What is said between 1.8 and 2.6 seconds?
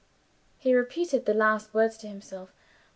to himself.